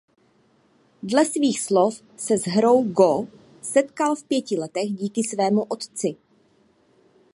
[1.03, 3.27] Dle svých slov se s hrou go
[3.61, 6.15] setkal v pěti letech díky svému otci.